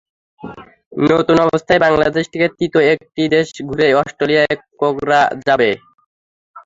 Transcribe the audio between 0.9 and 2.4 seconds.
নতুন অবস্থায় বাংলাদেশ